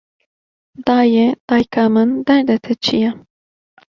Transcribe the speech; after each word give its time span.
Dayê, 0.85 1.27
dayika 1.47 1.83
min, 1.93 2.09
derdê 2.27 2.57
te 2.63 2.73
çi 2.83 2.95
ye 3.01 3.11